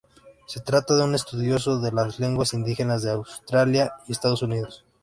Se 0.47 0.59
trata 0.59 0.95
de 0.97 1.03
un 1.03 1.13
estudioso 1.13 1.79
de 1.79 1.91
las 1.91 2.17
lenguas 2.19 2.55
indígenas 2.55 3.03
de 3.03 3.11
Australia 3.11 3.93
y 4.07 4.13
Estados 4.13 4.41
Unidos. 4.41 4.83